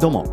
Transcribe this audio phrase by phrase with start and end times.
[0.00, 0.24] どうも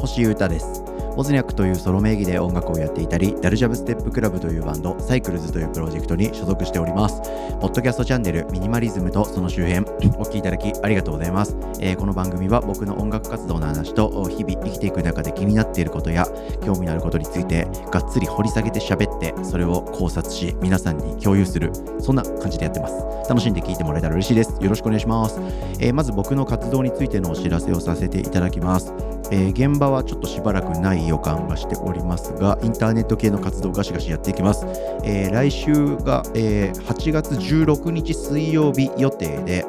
[0.00, 0.79] 星優太です。
[1.20, 7.20] オズニャックというソロ名義で音楽をやっていたり、ダルジャブステップクラブというバンド、サイクルズというプロジェクトに所属しております。
[7.60, 9.84] ポッドキャストチャンネル、ミニマリズムとその周辺、
[10.16, 16.26] お聴きいただきありがとうございます、えー、この番組は僕の音楽活動の話と、日々生きていく中で気になっていることや、
[16.64, 22.94] 興味のあることについて、がっつり掘り下げて喋って、それを考察し、皆さんに共有する、そんな感じでやってます。
[23.28, 24.56] 楽しんで聴いてもらえたら嬉しいです。
[24.58, 25.38] よろしくお願いします。
[25.80, 28.94] えー、まず僕の活動についてのお知らせをさせていただきます。
[29.32, 34.64] えー、現場はちょっとしばらくない予感がしておりますが、インターネット系の活動ガシガシやっていきます。
[35.04, 39.66] えー、来週が、えー、8月16日水曜日予定で、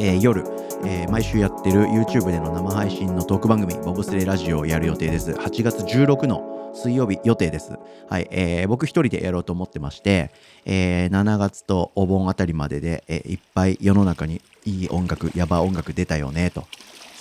[0.00, 0.44] えー、夜、
[0.84, 5.32] えー、毎週やってる YouTube での生配信のトーク番組、ボブスレラジオをやる予定です。
[5.32, 7.72] 8月16の水曜日予定です。
[8.08, 10.30] はい、えー、僕一人でやろうと思ってまして、
[10.64, 16.64] えー、7月とお盆あたりまでで、えー、いっぱい世の中にいい音楽、ヤバ音楽出たよね、と。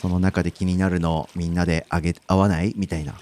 [0.05, 2.75] その中で気になるのをみんなであげ合わない？
[2.77, 3.15] みたいな。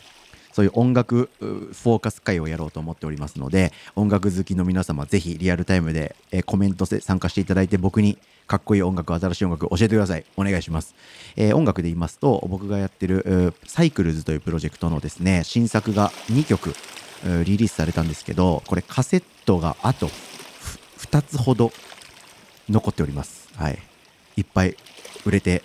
[0.51, 10.25] そういう音楽フォーカス会をやろうと思っておりますので音楽好きの皆様ぜひリアルタイムで、えコメントで参加していただいて僕にかっこいい音楽新しい音楽教えてください。
[10.35, 10.93] お願いします、
[11.37, 16.75] えー、音楽で言いますと僕がやってるサイクルズというプロジェクトのですね新作が2曲
[17.45, 20.09] リリースされたんですけどこれカセットがあと
[20.99, 21.71] 2つほど
[22.69, 23.49] 残っております。
[23.55, 23.79] はい。
[24.35, 24.75] いっぱい
[25.25, 25.61] 売れて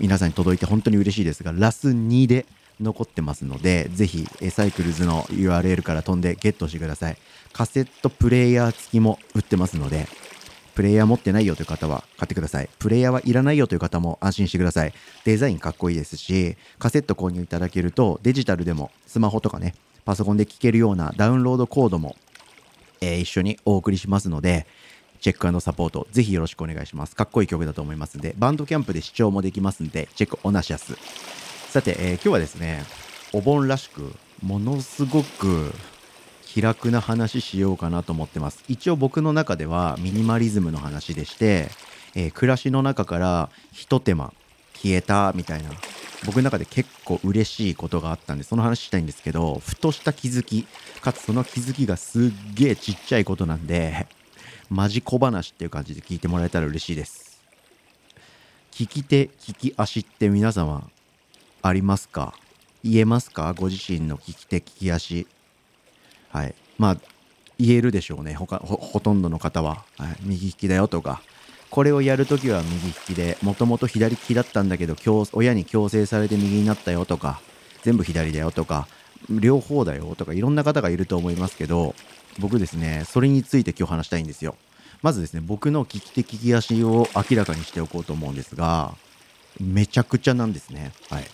[0.00, 2.46] 皆さんに届いて本当に嬉しいですが、ラス2で
[2.80, 7.16] 残ってますので、ぜひ、サイクルズの URL から飛んでゲットしてください。
[7.52, 10.08] カセットプレイヤー付きも売ってますので、
[10.74, 12.68] プレイヤー持ってないよという方は買ってください。
[12.78, 14.94] プレイヤーはいらないよという方も安心してください。
[15.24, 22.16] デザインかっこいいですし、カセット購入いただけるとデジタルでもスマホとかね、パソコンで聴けるようなダウンロードコードも、
[23.00, 24.66] えー、一緒にお送りしますので、
[25.22, 27.14] チェックサポート、ぜひよろしくお願いします。
[27.14, 30.96] かっこいい曲だと思いますんで、バンドキャンプで視聴もできますんで、チェックおなしやす。
[31.70, 32.82] さて、えー、今日はですね、
[33.32, 34.12] お盆らしく、
[34.42, 35.72] ものすごく
[36.44, 38.64] 気楽な話しようかなと思ってます。
[38.68, 41.70] 一応僕の中ではミニマリズムの話でして、
[42.16, 44.34] えー、暮らしの中から一手間
[44.74, 45.70] 消えたみたいな
[46.26, 50.66] 僕の中で結構嬉しいことがあったんでその話したいんですけどふとした気づき
[51.00, 54.06] かつその気づきがすっげえちっちゃいことなんで
[54.72, 57.42] マジ小話っていう感じで聞いてもらえたら嬉しいです。
[58.70, 60.88] 聞き手、聞き足って皆様
[61.60, 62.32] ありますか？
[62.82, 63.52] 言えますか？
[63.52, 65.26] ご自身の聞き手、聞き足。
[66.30, 66.54] はい。
[66.78, 66.96] まあ、
[67.58, 68.32] 言えるでしょうね。
[68.32, 70.16] ほかほとんどの方は、はい。
[70.22, 71.20] 右利きだよとか。
[71.68, 74.96] これをやるときは右利きで、もともと左利きだったんだけど、
[75.34, 77.42] 親に強制されて右になったよとか、
[77.82, 78.88] 全部左だよとか、
[79.28, 81.94] 両方だよとか、いろんな方がいると思いますけど、
[82.38, 84.56] 僕ですね、それについて今日話したいんですよ。
[85.02, 88.94] まずですね、僕の利き手利き足を明らかにしておこうと思うんですが、
[89.60, 90.92] めちゃくちゃなんですね。
[91.10, 91.26] はい。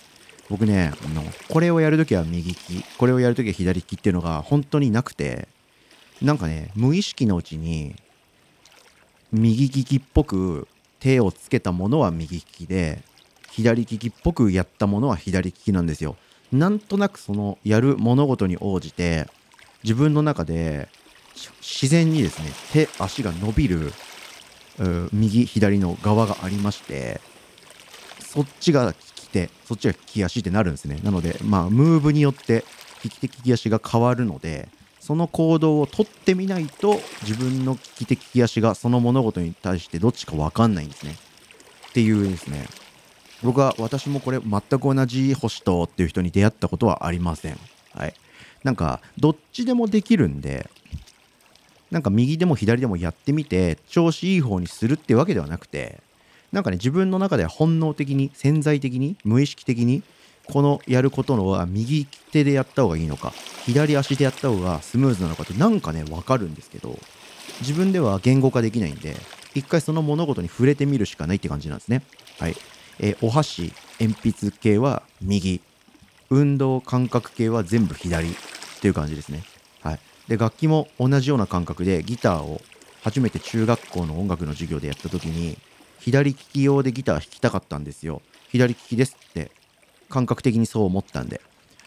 [0.48, 5.48] 僕ね、あのこれをやるときは右利き、これをやるときは左利きっていうのが本当になくて、
[6.22, 7.94] なんかね、無意識のうちに、
[9.30, 10.66] 右利きっぽく
[11.00, 13.03] 手をつけたものは右利きで、
[13.50, 16.16] 左利きっぽくやったものは左利きなんですよ。
[16.50, 19.26] なんとなくそのやる物事に応じて
[19.84, 20.89] 自分の中で
[21.61, 23.93] 自然にですね手足が伸びる
[25.12, 27.21] 右左の側がありまして
[28.21, 31.00] そっちが利き手そっちが利き足ってなるんですね。
[31.03, 32.65] なのでまあムーブによって
[33.05, 34.69] 利き手利き足が変わるので
[35.00, 41.16] その行動をとってみないと自分の利き手利き足がその物事に対してどっちか分かんないんですね。
[41.89, 42.66] っていうですね。
[43.43, 47.59] 僕は私もこれ全く同じ星とっていう人に出会ったことはありません。
[47.95, 48.15] はい。
[48.64, 50.69] なんかどっちでもできるんで
[51.91, 56.00] なんか右でも左でもやってみて調子いい方にするってわけではなくて
[56.52, 60.02] なんかね自分の中では本能的に潜在的に無意識的に
[60.47, 63.32] このやることのは右手でやった方がいいのか
[63.64, 66.98] 左足でやった方がスムーズなのかってなんかね分かるんですけど
[67.60, 69.14] 自分では言語化できないんで
[69.54, 72.02] 一回その物事に触れてみるしかないって感じなんですね。
[72.38, 72.56] はい、
[73.00, 75.60] えー、お箸鉛筆系は右。
[76.30, 78.33] 運動感覚系は全部左っ
[78.80, 79.42] ていう感じですね。
[79.83, 80.01] はい。
[80.28, 82.60] で楽器も同じような感覚でギターを
[83.03, 85.57] 初めて中学校の音楽の授業でやった時に
[86.01, 88.22] 左利き用でギター弾きたかったんですよ。
[88.48, 89.51] 左利きですって
[90.09, 91.41] 感覚的にそう思ったんで。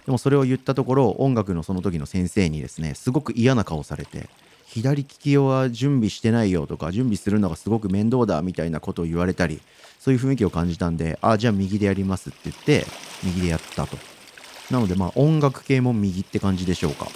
[0.06, 4.30] でもそれを言ったところ音楽のその時の先生にですねすごく嫌な顔されて
[4.66, 9.62] 左利き用は準備してないよとか準備するのがすごく面倒だみたいなことを言われたり
[10.00, 12.86] そういう雰囲気を感じたんでああじゃあ右でやりますって言って
[13.24, 14.11] 右でやったと。
[14.72, 17.08] なのでまあ音楽系も右って感じでしょうか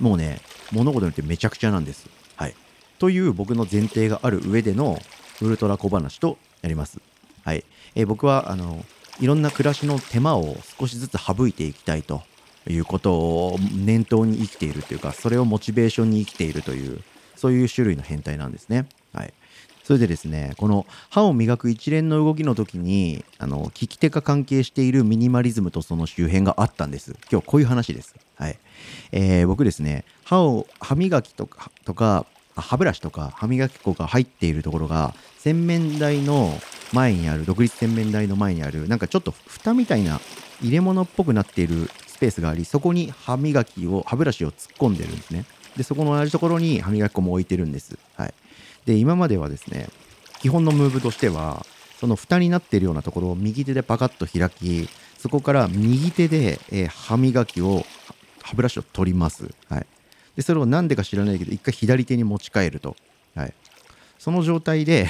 [0.00, 0.40] もうね、
[0.72, 2.08] 物事によってめちゃくちゃなんです。
[2.36, 2.54] はい。
[2.98, 4.98] という僕の前提がある上での
[5.40, 7.00] ウルトラ小話となります。
[7.44, 7.64] はい。
[7.94, 8.84] えー、僕は、あの、
[9.20, 12.22] いろんな暮らしの手間を少しずつ省いていきたいと
[12.66, 17.02] いうことを念頭に生きているというかそれをモチベーションに生きているという
[17.36, 18.86] そういう種類の変態なんですね。
[19.12, 19.34] はい、
[19.84, 27.14] それでですねこの歯を磨く一連の動きの時にあの利き手が関係しているミニマリズムとその周辺があったんです。
[27.30, 28.58] 今日こういう話です、はい。
[29.10, 36.52] えー、僕ですね歯を歯磨きとかとか歯ブラシとか歯磨き粉が入っているところが洗面台の
[36.92, 40.20] 前にある独立洗面台の前にあるなんかちょっと蓋みたいな
[40.60, 45.44] 入れ物っぽくなっているスペースがありそこに歯磨きを歯ブラシを突っ込んでるんですね。
[45.76, 47.98] でそこの同じところに歯磨き粉も置いてるんです。
[48.16, 48.34] はい。
[48.86, 49.88] で今まではですね
[50.40, 51.64] 基本のムーブとしては
[51.98, 54.88] その蓋になっているようなところを右手でパカッと開き
[55.18, 57.84] そこから右手で、えー、歯磨きを
[58.42, 59.86] 歯ブラシを取ります、はい、
[60.34, 62.96] でそれを何でか知らないけど一回左手に持ち替えると、
[63.36, 63.54] はい、
[64.18, 65.06] その状態で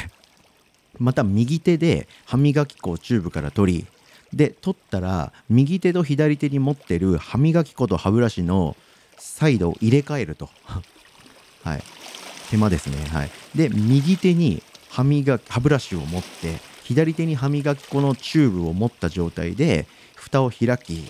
[0.98, 3.86] また右手で歯磨き粉をチューブから取り
[4.34, 8.76] で取ったら右手と左手に持ってる歯磨き粉と歯ブラシの
[9.18, 10.50] サイドを入れ替えると。
[11.64, 11.82] はい。
[12.52, 13.02] 手間ですね。
[13.08, 13.30] はい。
[13.54, 21.02] で、右手に歯磨き、歯ブラシを持って、左手に歯磨き粉のチューブを持った状態で、蓋を開き、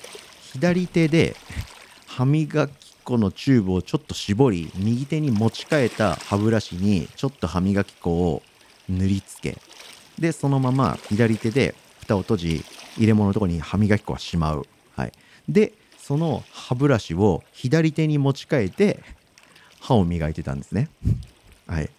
[0.52, 1.34] 左手で
[2.06, 8.42] 歯磨き粉のチューブをちょっと絞り、右手に持ち替えた歯ブラシにちょっと歯磨き粉を
[8.88, 9.58] 塗りつけ、
[10.20, 12.64] で、そのまま左手で蓋を閉じ、
[12.98, 14.66] 入れ物のとこに歯磨き粉はしまう。
[14.94, 15.12] はい。
[15.48, 19.02] で、その歯ブラシを左手に持ち替えて
[19.80, 20.88] 歯を磨いてたんですね。
[21.72, 21.90] はい。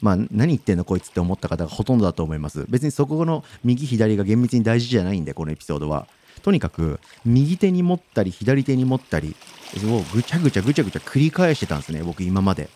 [0.00, 2.66] まあ、何言ってんのこいつって思った方がほとんどだと思います。
[2.68, 6.08] 別にそこの右左が厳密に大事じゃないんで、このエピソードは。
[6.42, 9.36] とにかく、右手に持ったり、左手に持ったり、
[9.84, 12.68] をぐちゃぐちゃぐちゃぐちゃ繰り返してたんですね、僕今まで。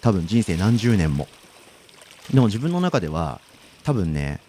[0.00, 1.28] 多分人生何十年も。
[2.34, 3.40] でも自分の中では、
[3.84, 4.40] 多分ね、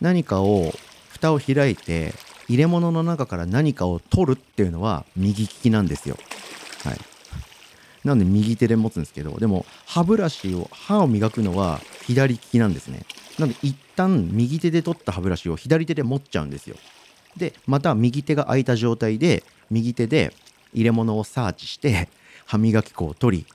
[0.00, 0.72] 何かを、
[1.08, 2.14] 蓋を開いて、
[2.48, 6.16] 入れ物の中から何かを取るっていうのは右利きなんですよ。
[6.84, 7.09] はい。
[8.04, 13.04] なんで右手で持つんですけど、でも歯ブラシを、歯を磨くのは左利きなんですね。
[13.38, 16.76] なので一旦右手で取った歯ブラシを左手で持っちゃうんですよ。
[17.36, 20.34] で、また右手が空いた状態で、右手で
[20.74, 22.08] 入れ物をサーチして、
[22.46, 23.46] 歯磨き粉を取り、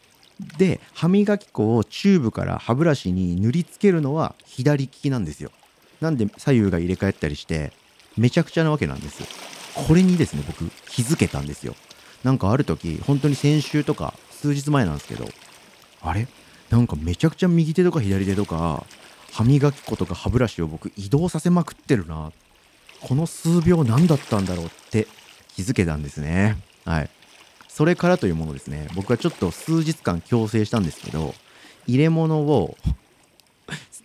[0.57, 5.51] で、歯磨き粉をチューブから歯ブラシに塗りつけるのは左利きなんですよ。
[6.01, 7.71] なんで左右が入れ替えたりして、
[8.17, 9.23] めちゃくちゃなわけなんです。
[9.87, 11.75] これにですね、僕気づけたんですよ。
[12.23, 15.27] なんかある時、本当に先週とか数日前なんですけど、
[16.01, 16.27] あれ？
[16.69, 18.85] なんかめちゃくちゃ右手とか左手とか、
[19.31, 22.31] 歯磨き粉とか歯ブラシを僕移動させまくってるな。
[23.01, 25.07] この数秒何だったんだろうって
[25.55, 26.57] 気づけたんですね。
[26.85, 27.09] はい。
[27.67, 31.35] それからというものですね、僕はちょっと数日間強制したんですけど、
[31.87, 32.77] 入れ物を、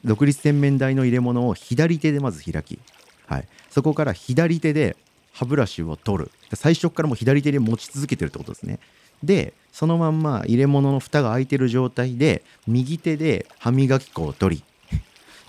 [0.04, 2.78] 独立洗面台の入れ物を左手でまず開き、
[3.26, 4.96] はい、そこから左手で
[5.32, 6.30] 歯ブラシを取る。
[6.56, 8.78] 最初からもう左手で持ち続けてるってことですね。
[9.22, 14.64] でそのまんま入れ物の蓋が開いてる状態で右手で歯磨き粉を取り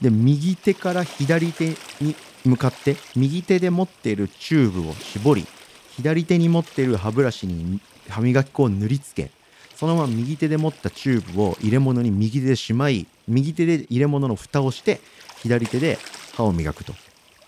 [0.02, 1.70] で右手から左手
[2.02, 5.46] に向かって右手で持っているチューブを絞り
[5.92, 9.32] 左手に持っている歯ブラシに歯磨き粉を塗りつけ
[9.76, 15.00] そのまま右手で持ったチューブを入れ物に右手でしまい右手で入れ物の蓋をして
[15.38, 15.98] 左手で
[16.36, 16.94] 歯を磨くと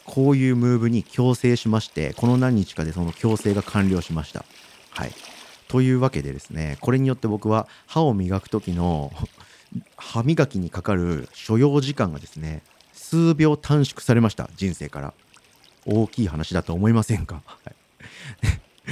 [0.05, 4.45] こういうムーブに強制しましてこの何日かでその強制が完了しました。
[4.91, 5.11] はい。
[5.67, 9.11] というわけでですねこれによって僕は歯を磨く時の
[9.97, 12.61] 歯磨きにかかる所要時間がですね
[12.91, 14.49] 数秒短縮されました。
[14.55, 15.13] 人生から。
[15.85, 17.75] 大きい話だと思いませんか、はい。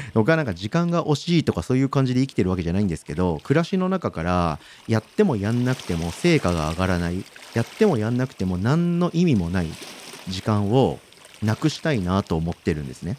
[0.14, 7.24] 僕はなんか時間が惜しいとかそういう感じで生きてるわけじゃないんですけど暮らしの中からやってもやんなくても成果が上がらない。
[7.54, 9.68] やってもやんなくても何の意味もない
[10.30, 11.00] 時間を
[11.42, 13.18] なくしたいなと思ってるんですね。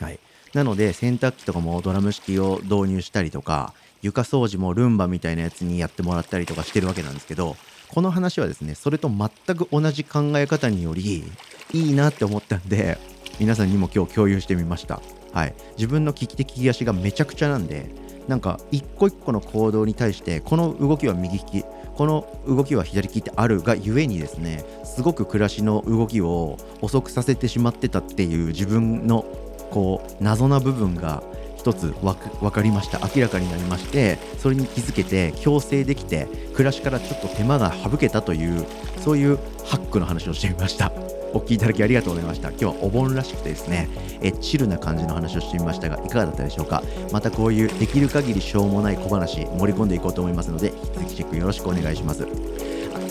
[0.00, 0.18] はい。
[0.54, 3.72] なので洗濯機とかもドラム式を導入したりとか
[4.02, 7.56] 床掃除もルンバみたいなやつにやってもらったりとかしてるわけなんですけど
[7.88, 11.24] この話はですねそれと全く同じ考え方により
[11.72, 12.98] いいなって思ったんで
[13.38, 15.00] 皆さんにも今日共有してみました
[15.32, 17.90] はい自分の利き手利き足がめちゃくちゃなんで
[18.28, 21.64] なんか一個一個の行動に対してこの動きは右利き
[21.96, 29.24] この動きは左利きってあるがゆえにですねすごく暮らしの動きを遅くさせてしまってたっていう自分の
[29.70, 31.22] こう謎な部分が
[31.56, 32.98] 一つ分かりました。
[33.14, 38.66] 明らかになりましてそれに気づけて強制できて暮らしからちょっと手間が省けたという
[38.98, 40.92] そういうハックの話をしてみました。
[41.34, 42.50] お聞きいただきありがとうございました。
[42.50, 43.88] 今日はお盆らしくてですね
[44.20, 46.82] えチルな感じの話をしてみましたがいかがだったでしょうか？
[47.12, 52.26] またこういうできる限りしょうもない小話盛り込んでいこうと思いますので引き続きチェックよろしくお願いします。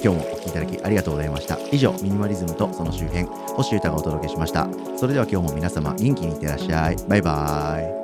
[0.03, 1.59] 今日もお聴きいただきありがとうございました。
[1.71, 3.25] 以上ミニマリズムとその周辺
[3.55, 4.67] 星歌がお届けしました。
[4.97, 6.95] それでは今日も皆様元気にいってらっしゃい。
[7.07, 8.00] バイバーイ。